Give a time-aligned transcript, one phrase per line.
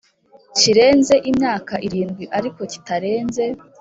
[0.57, 3.43] Kirenze Imyaka Irindwi Ariko Kitarenze